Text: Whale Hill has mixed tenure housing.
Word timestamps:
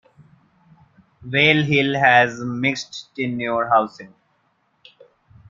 Whale 1.23 1.63
Hill 1.63 1.93
has 1.93 2.39
mixed 2.39 3.15
tenure 3.15 3.67
housing. 3.69 4.15